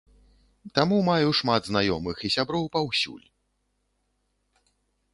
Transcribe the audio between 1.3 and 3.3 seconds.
шмат знаёмых і сяброў паўсюль.